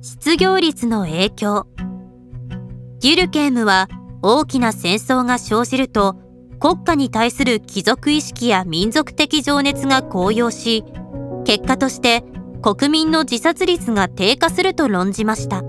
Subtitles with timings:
[0.00, 1.66] 失業率の影響。
[3.00, 3.88] デュルケームは
[4.22, 6.14] 大きな戦争が生じると
[6.60, 10.84] 国家に対する貴族意識や民族的情熱が高揚し
[11.44, 12.22] 結果として
[12.62, 15.62] 国民の自殺率が低下すると論じました。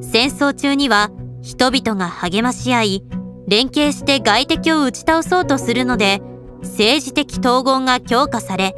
[0.00, 1.10] 戦争中には
[1.42, 3.04] 人々が励まし合い
[3.46, 6.20] 連携して外敵を打ち倒そうとするので
[6.62, 8.74] 政治的統合が強化され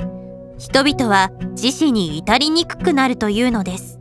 [0.59, 4.00] 人々は自死に至りにくくなるというのです。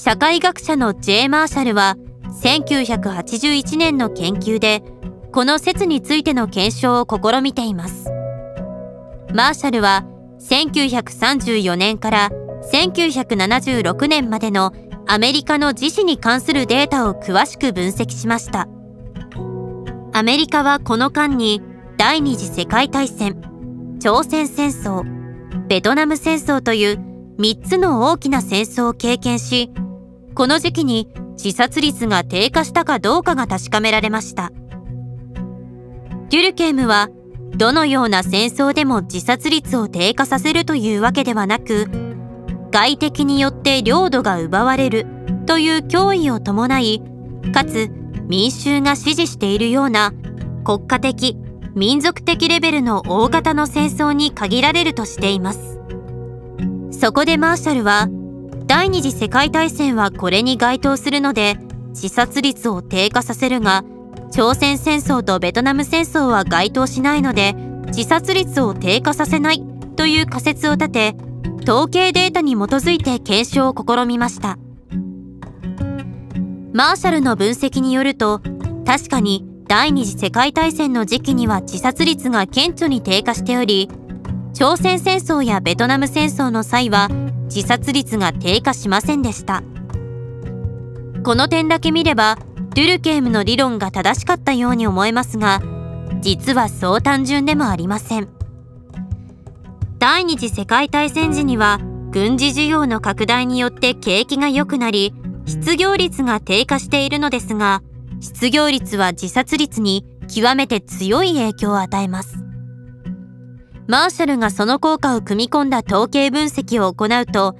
[0.00, 1.28] 社会学者の J.
[1.28, 1.96] マーシャルは
[2.40, 4.80] 1981年の研究で
[5.32, 8.08] この説についての検証を試みています
[9.34, 10.06] マーシャルは
[10.38, 12.30] 1934年から
[12.72, 14.72] 1976年までの
[15.08, 18.68] アメリカの自死に関するデータを詳しく分析しました
[20.12, 21.60] アメリカはこの間に
[21.96, 25.02] 第二次世界大戦朝鮮戦争
[25.66, 26.98] ベトナム戦争という
[27.40, 29.72] 3つの大きな戦争を経験し
[30.38, 34.52] この時期に自殺率が低下したかどうかが確かめられました。
[36.30, 37.08] デュルケームは
[37.56, 41.88] どのような戦争でも自殺率を低下させるというわけではなく
[42.70, 45.06] 外敵によって領土が奪われる
[45.46, 47.02] という脅威を伴い
[47.52, 47.90] かつ
[48.28, 50.12] 民衆が支持しているような
[50.62, 51.36] 国家的
[51.74, 55.80] 民族的レベルの大型の戦争に限られるとしています。
[56.92, 58.08] そこでマーシャルは
[58.68, 61.56] 第二次世界大戦はこれに該当するので
[61.88, 63.82] 自殺率を低下させるが
[64.30, 67.54] 朝鮮戦争とベトナム戦争は該当しないので
[67.86, 69.62] 自殺率を低下させない
[69.96, 71.16] という仮説を立て
[71.66, 74.58] 統計データに基づいて検証を試みました。
[76.74, 78.40] マーシャルの分析によると
[78.86, 83.88] 確かに第二次世界大戦の時期には自殺率が顕著に低下しており
[84.52, 87.08] 朝鮮戦争やベトナム戦争の際は
[87.54, 89.62] 自殺率が低下しませんでした。
[91.24, 92.38] この点だけ見れば
[92.74, 95.60] ドゥルケームの理論が正しかったように思えますが
[96.20, 98.28] 実はそう単純でもありません。
[99.98, 101.80] 第二次世界大戦時には
[102.10, 105.12] 軍事需要の拡大によって景気が良くなり
[105.44, 107.82] 失業率が低下しているのですが
[108.20, 112.47] 失業率は自殺率に極めて強い影響を与えます。
[113.88, 117.56] マーシャルがその効果を組み込んだ統計分析を行うと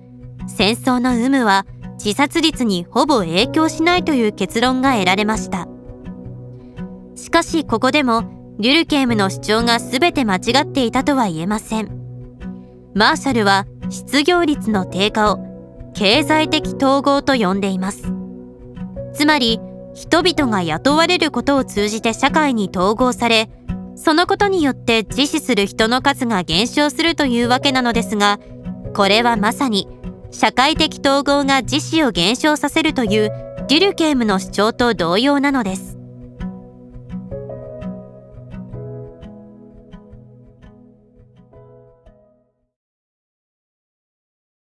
[0.46, 5.66] 戦争の有無は自殺率にほぼ影響しないという結論が得られました。
[7.16, 11.88] しかしここでもデュルケームの主張が全て間違っていたとは言えません。
[12.94, 15.38] マーシャルは失業率の低下を
[15.94, 18.02] 経済的統合と呼んでいます。
[19.14, 19.60] つまり
[19.94, 23.50] 人々が雇われることを通じて社会に統合され
[23.98, 28.38] そのことによって自死する人の数が減少するというわけなのですが
[28.94, 29.88] これはまさに
[30.30, 33.30] 社会的統合が自死を減少させるという
[33.68, 35.97] デュルケームの主張と同様なのです。